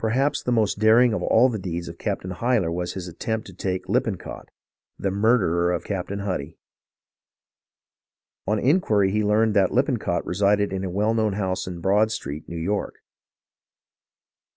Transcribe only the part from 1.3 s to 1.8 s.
the